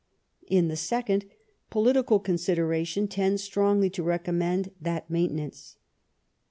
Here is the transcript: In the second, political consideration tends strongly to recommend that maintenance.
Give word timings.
In 0.47 0.67
the 0.67 0.75
second, 0.75 1.25
political 1.69 2.17
consideration 2.19 3.07
tends 3.07 3.43
strongly 3.43 3.91
to 3.91 4.01
recommend 4.01 4.71
that 4.81 5.11
maintenance. 5.11 5.75